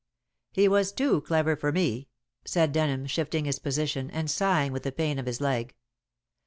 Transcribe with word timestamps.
"He 0.51 0.67
was 0.67 0.91
too 0.91 1.21
clever 1.21 1.55
for 1.55 1.71
me," 1.71 2.09
said 2.43 2.71
Denham, 2.71 3.05
shifting 3.05 3.45
his 3.45 3.59
position, 3.59 4.09
and 4.09 4.31
sighing 4.31 4.71
with 4.71 4.81
the 4.81 4.91
pain 4.91 5.19
of 5.19 5.27
his 5.27 5.39
leg. 5.39 5.75